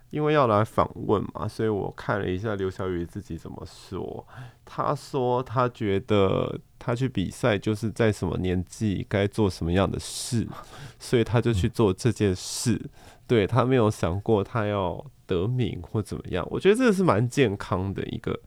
[0.09, 4.25] 因为要来访问嘛，所以我看了一下刘晓宇自己怎么说。
[4.63, 10.47] 他说他觉得他去比赛就是在什么年纪该做什么样的事，
[10.97, 12.89] 所以他就去做这件事。
[13.27, 16.47] 对，他没有想过他要得名或怎么样。
[16.49, 18.39] 我觉得这个是蛮健康的一个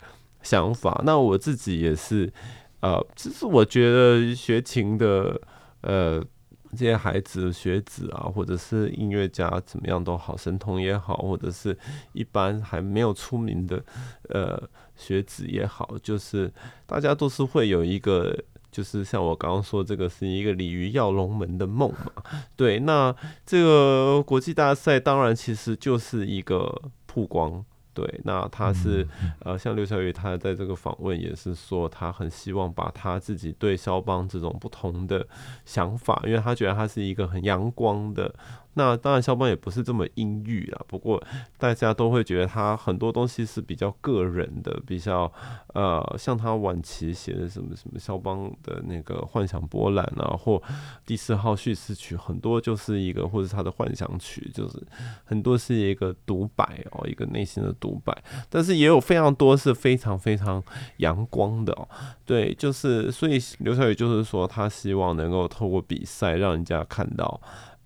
[0.42, 1.02] 想法。
[1.04, 2.32] 那我自己也是，
[2.80, 5.40] 呃，其实我觉得学琴的，
[5.82, 6.24] 呃。
[6.72, 11.76] 这些孩子、学子啊，或者是音乐家，怎么样都好，神童也好，或者是
[12.12, 13.82] 一般还没有出名的
[14.28, 14.62] 呃
[14.96, 16.52] 学子也好，就是
[16.86, 18.36] 大家都是会有一个，
[18.70, 22.12] 就是像我刚刚说，这个是一个鲤鱼跃龙门的梦嘛。
[22.54, 27.64] 对，那这个国际大赛当然其实就是一个曝光。
[27.92, 29.06] 对，那他是
[29.40, 35.26] 呃，像刘小雨，他在这个访问也是说，他很希望把他自己对肖邦这种不同的
[35.64, 38.34] 想法，因为他觉得他是一个很阳光的。
[38.74, 40.80] 那当然，肖邦也不是这么阴郁啊。
[40.86, 41.22] 不过，
[41.58, 45.30] 大家都会觉得他很多东西是比较个人的，比较
[45.74, 50.62] 呃，像他晚期写的什么什么肖邦的那个幻想波兰啊，或
[51.04, 54.80] 第四号叙事曲，很多就是一个，或者他的幻想曲，就是
[55.24, 58.16] 很多是一个独白哦，一个内心的独白。
[58.48, 60.62] 但是也有非常多是非常非常
[60.98, 61.88] 阳光的哦。
[62.24, 67.40] 对，就是所以刘晓宇就是说，他希望能够透过比赛让人家看到。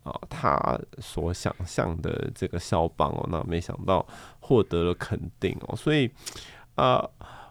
[0.05, 4.07] 啊，他所想象的这个肖邦哦，那没想到
[4.38, 6.09] 获得了肯定哦，所以
[6.77, 7.05] 啊，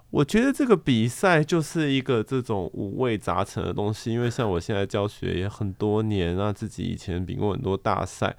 [0.09, 8.35] 我觉得这个比赛就是一个这种五味杂陈的东西，因为像我现在教学也很多年，那自己以前比过很多大赛。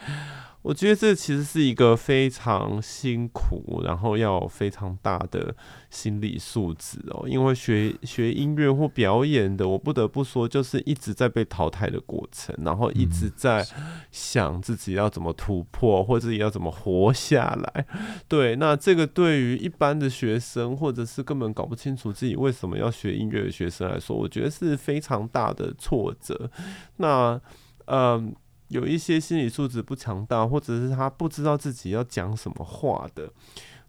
[0.65, 5.55] 我觉得这其实是一个非常辛苦，然后要有非常大的
[5.91, 7.29] 心理素质哦。
[7.29, 13.63] 因为学学音乐或表演的，我不得不说，就是一直在被淘汰的过程，然后一直在
[14.11, 17.87] 想自己要怎么突破，或者自己要怎么活下来。
[18.27, 26.51] 对，那这个对于一般的学生，或者是根本搞不清楚自己为什么要学音乐的学生来说，我觉得是非常大的挫折。
[26.97, 27.39] 那，
[27.85, 28.35] 嗯。
[28.69, 33.31] 有一些心理素质不强大，或者是他不知道自己要讲什么话的，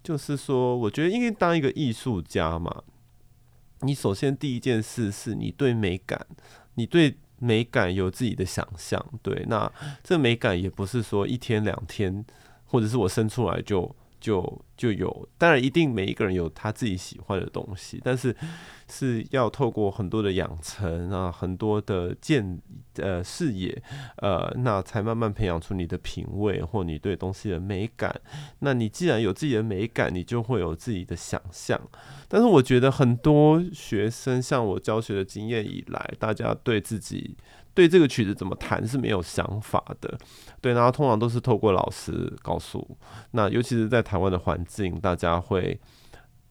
[0.03, 2.83] 就是说，我觉得因为当一个艺术家嘛，
[3.81, 6.25] 你首先第一件事是你对美感，
[6.75, 9.71] 你对美感有自己的想象，对，那
[10.03, 12.25] 这美感也不是说一天两天，
[12.65, 18.35] 或者是我生出来就就就有，当然一定每一个人有他自己喜欢的东西，但是。
[18.87, 22.61] 是要透过很多的养成啊，很多的见
[22.97, 23.81] 呃视野，
[24.17, 28.15] 呃，那才慢慢培养出你的品味或你对东西的美感。
[28.59, 31.81] 那你既然有自己的美感，你就会有自己的想象。
[32.27, 37.35] 但是我觉得很多学生，像我教学的经验以来，大家对自己
[37.75, 40.17] 对这个曲子怎么弹是没有想法的。
[40.59, 42.97] 对，然后通常都是透过老师告诉。
[43.31, 45.79] 那尤其是在台湾的环境，大家会。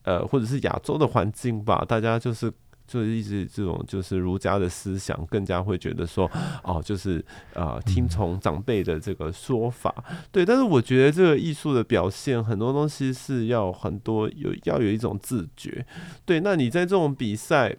[0.06, 2.52] 呃，或者是亚洲的环境吧，大家就是
[2.86, 6.30] 就是一直这种就是儒家的思想，更加会觉得说，
[6.62, 9.94] 哦，就是呃，听从长辈的这个说法，
[10.30, 10.44] 对。
[10.44, 15.86] 但是我觉得这个艺术的表现，很多东西是要很多有要有一种自觉，
[16.26, 16.38] 对。
[16.40, 17.70] 那你在这种比赛，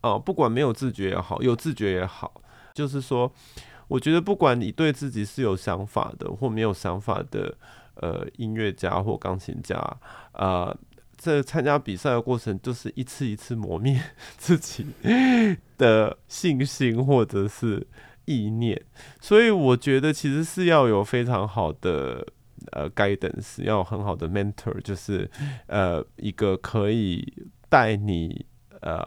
[0.00, 2.40] 啊、呃，不管没有自觉也好，有自觉也好，
[2.76, 3.32] 就是说，
[3.88, 7.56] 我觉得不管你对自己是有想法的或没有想法的，
[7.94, 9.76] 呃，音乐家或钢琴家，
[10.32, 10.76] 啊、呃。
[11.18, 13.98] 这参加比赛的过程就是一次一次磨灭
[14.36, 14.84] 自己
[15.78, 17.86] 的信心或者是
[18.26, 18.80] 意念，
[19.18, 22.24] 所以我觉得其实是要有非常好的
[22.72, 25.28] 呃 guidance，要有很好的 mentor，就是
[25.68, 28.44] 呃一个可以带你
[28.82, 29.02] 呃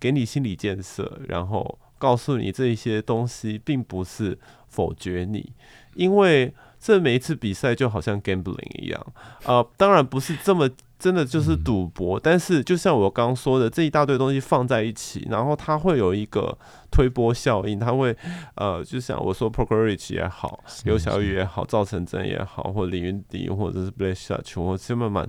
[0.00, 4.38] 给你心理建设，然后告诉你这一些东西并不是
[4.68, 5.52] 否决你，
[5.94, 6.54] 因为。
[6.80, 9.06] 这每一次比赛就好像 gambling 一样，
[9.44, 16.56] 呃，当然不是这么真的就是赌博，但是就像我刚刚说的，这一大堆东西放在一起，然后它会有一个
[16.88, 18.16] 推波效应，它会
[18.54, 25.28] 呃，就像我说 Prochorich 也好，刘小雨也好，赵成真也好，或李云迪，或者是 Blaise Matuidi 或者慢慢。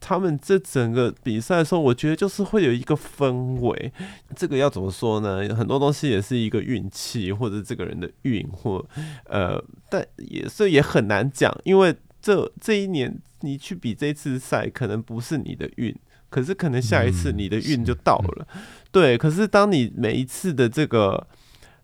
[0.00, 3.92] 他们这整个比赛的时候，我觉得就是会有一个氛围。
[4.36, 5.54] 这个要怎么说呢？
[5.54, 8.84] 很多东西也是一个运气，或者这个人的运，或
[9.24, 15.94] 呃，但也是也很难讲，因为这这一年你去比这次赛，可能不是你的运，
[16.28, 18.46] 可是可能下一次你的运就到了。
[18.92, 21.26] 对，可是当你每一次的这个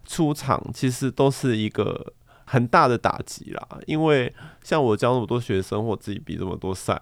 [0.05, 2.13] 出场，其实都是一个
[2.45, 3.69] 很大的打击啦。
[3.87, 4.33] 因为
[4.63, 7.01] 像我教那么多学生，或自己比这么多赛。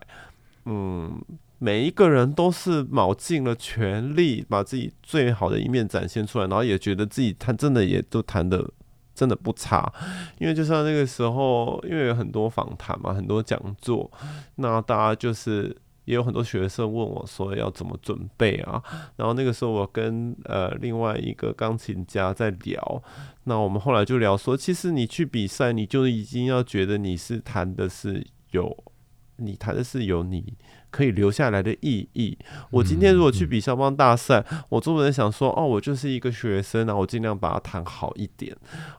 [0.66, 1.20] 嗯，
[1.58, 8.70] 每一个人都是卯尽了全力，把自己最好的一面展现出来，然后也觉得自己弹真的也都弹得
[9.14, 9.90] 真的不差。
[10.38, 14.10] 因为就像那个时候，因为有很多访谈嘛，很多讲座，
[14.56, 18.82] 那大家就是也有很多学生问我说要怎么准备啊。
[19.16, 23.02] 然后那个时候我跟呃另外一个钢琴家在聊，
[23.44, 28.76] 那我们后来就聊说，其实你去比赛，你就已经要觉得你是弹的是有。
[29.40, 30.54] 你弹的是有你
[30.90, 32.36] 可以留下来的意义。
[32.70, 38.56] 我今天如果去比肖邦大赛，我总不能想说，哦，我就是一个学生，然后我尽量把它弹好一点。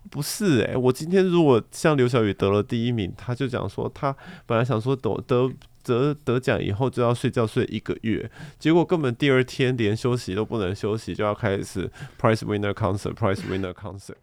[0.09, 4.15] 不是诶，我今天如果像刘晓宇得了第一名，他就讲说，他
[4.45, 5.51] 本来想说得得
[5.83, 8.29] 得得奖以后就要睡觉睡一个月，
[8.59, 11.89] 结果根本第二天连休息都不能休息，就要开始
[12.19, 14.15] Prize Winner Concert，Prize Winner Concert。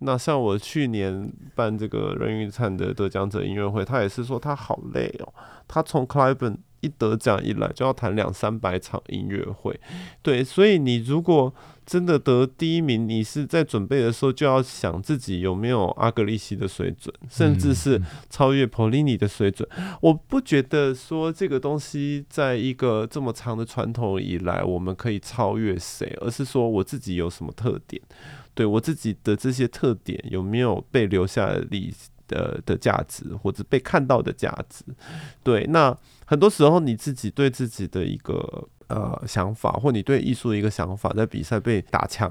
[0.00, 5.32] 那像我去年办这个任玉灿的得奖者音乐会，他也是说他好累哦。
[5.66, 9.78] 他从克莱本一得奖以来就要谈两三百场音乐会，
[10.22, 11.52] 对，所以你如果
[11.84, 19.68] 真的得第一名，你是在准备的时候就要想自己有没有阿格利西的水准，甚至是超越波利尼的水准。
[20.00, 28.00] 我不觉得说这个东西在一个这么长的传统以来，我们可以超越谁，而是说我自己有什么特点。
[28.58, 31.94] 对我自己的这些特点有没有被留下的
[32.26, 34.84] 的的价值，或者被看到的价值？
[35.44, 35.96] 对，那
[36.26, 42.28] 很多时候你自己对自己的一个呃想法，或你对艺术的一个想法，在比赛被打枪，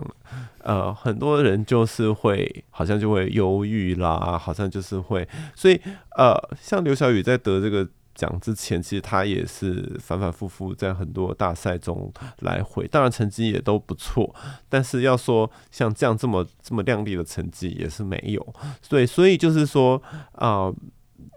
[0.64, 5.26] 呃，很多人就是会好像就会忧郁啦，好像就是会，
[5.56, 5.80] 所以
[6.18, 7.88] 呃，像刘晓宇在得这个。
[8.18, 14.36] 讲之前，其实他也是反反复复在很多大赛中来回，当然成绩也都不错，
[14.68, 18.56] 但是要说像这样这么这么亮丽的成绩也是没有。
[18.90, 20.02] 对，所以就是说
[20.32, 20.76] 啊、呃，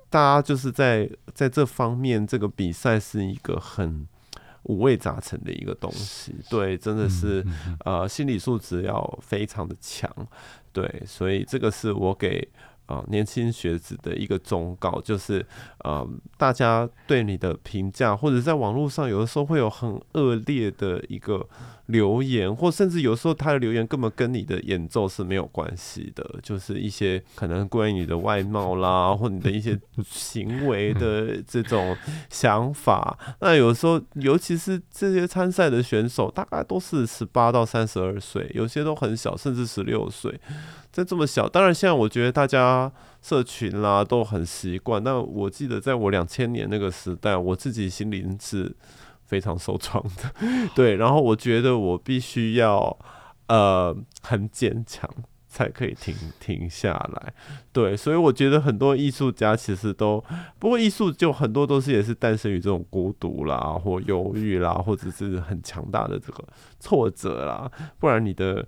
[0.09, 4.09] 大家就是在在这方面，这个比赛是一个很
[4.63, 6.35] 五味杂陈的一个东西。
[6.49, 7.47] 对，真的是
[7.85, 10.11] 呃心理素质要非常的强。
[10.73, 12.49] 对，所以这个是我给。
[12.91, 15.47] 啊，年轻学子的一个忠告就是，
[15.85, 16.05] 呃，
[16.37, 21.47] 大家对你的评价，或者在网络上有的时候会有很恶劣的一个
[21.87, 31.97] 留言，或甚至有时候他的留言根本跟你的演奏是没有关系的，就是一些可能关于你的外貌啦，或你的一些行为的这种
[32.29, 33.17] 想法。
[33.41, 40.41] 那有时候，尤其是这些参赛的选手，大概都是十八到三十二岁，有些都很小，甚至十六岁。
[40.93, 42.91] 在这么小，当然现在我觉得大家
[43.23, 45.03] 社群啦都很习惯。
[45.03, 48.75] 但我记得在我两千年那个时代，我自己心灵是
[49.25, 50.35] 非常受创的。
[50.75, 52.99] 对，然后我觉得我必须要
[53.47, 55.09] 呃很坚强，
[55.47, 57.33] 才可以停停下来。
[57.73, 60.25] 对，所以我觉得很多艺术家其实都，
[60.59, 66.43] 不过艺术就很多都是也是诞生于这种孤独啦，或忧郁啦，或者是很强大的这个
[66.81, 67.71] 挫折啦，
[68.01, 68.67] 不然你的。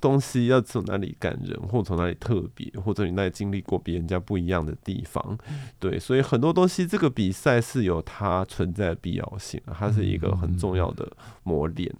[0.00, 5.38] 东西要从哪里感人，或从哪里特别，或者你那里经历过别人家不一样的地方，
[5.78, 11.10] 对，所以很多东西这个比赛是有它存在的必要性，它是一个很重要的
[11.42, 11.94] 磨练。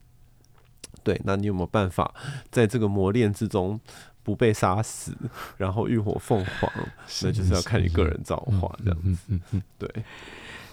[1.03, 2.15] 对，那你有没有办法
[2.51, 3.79] 在这个磨练之中
[4.23, 5.17] 不被杀死，
[5.57, 6.71] 然后浴火凤凰？
[7.23, 9.41] 那就是要看你个人造化这样子。
[9.79, 9.89] 对。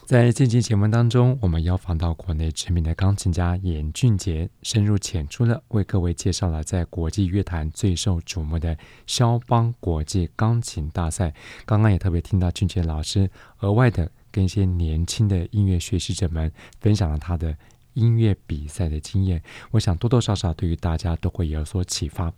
[0.07, 11.33] 在近期节目当中，我们邀访到国内知名的钢琴家严俊杰，深入浅出的为各位介绍了在国际乐坛最受瞩目的肖邦国际钢琴大赛。
[11.65, 13.29] 刚刚也特别听到俊杰老师
[13.59, 16.49] 额外的跟一些年轻的音乐学习者们
[16.79, 17.53] 分享了他的
[17.91, 22.31] 音乐比赛的经验，我想多多少少对于大家都会有所启发。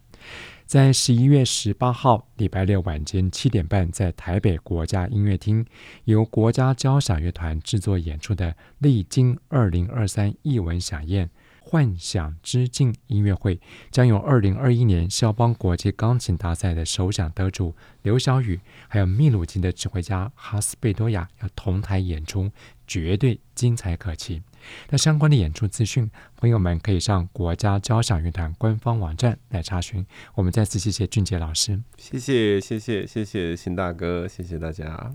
[0.65, 5.65] 在十一月十八号礼拜六晚间七点半，在台北国家音乐厅，
[6.03, 13.55] 由国家交响乐团制作演出的《历经二零二三艺文饗宴幻想之境音乐会》，
[13.89, 22.51] 将由二零二一年肖邦国际钢琴大赛的首奖得主刘晓宇，还有秘鲁籍的指挥家哈斯贝多亚要同台演出，
[22.89, 24.41] 绝对精彩可期。
[24.89, 30.03] 那相关的演出资讯，朋友们可以上国家交响乐团官方网站来查询。
[30.33, 35.13] 我们再次谢谢俊杰老师，谢谢谢谢谢谢邢大哥，谢谢大家。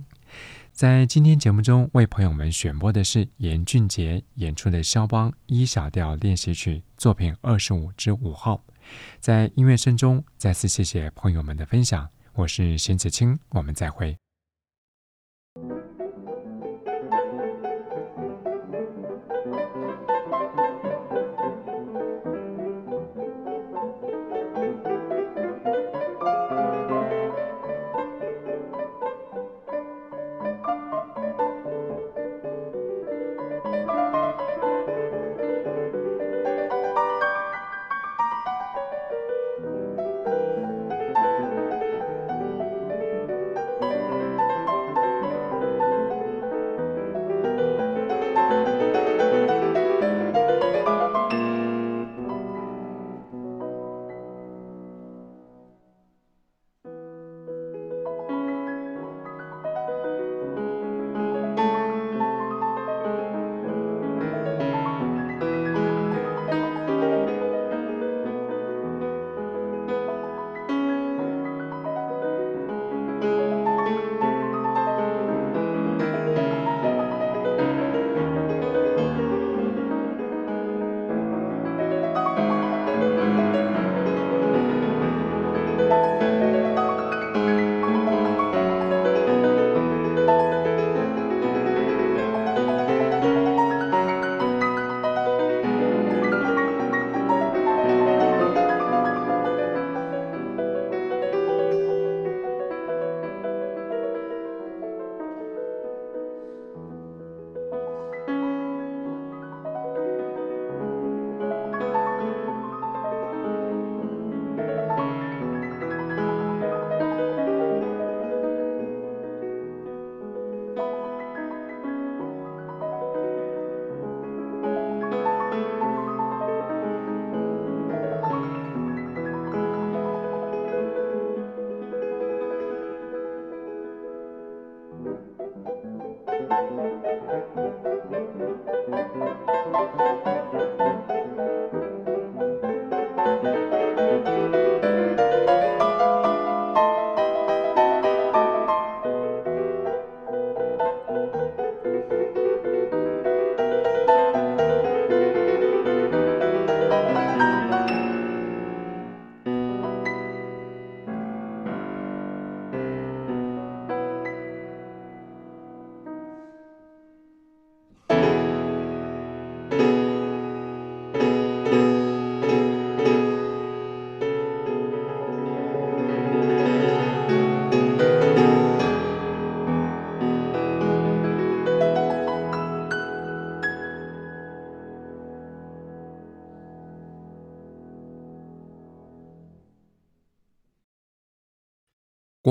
[0.73, 8.65] 在今天节目中，为朋友们选播的是严俊杰演出的肖邦 E 小调练习曲作品二十五之五号。
[9.21, 12.09] 在音乐声中，再次谢谢朋友们的分享。
[12.35, 14.24] 我是邢子清，我们再会。